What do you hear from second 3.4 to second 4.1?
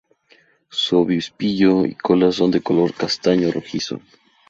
rojizo.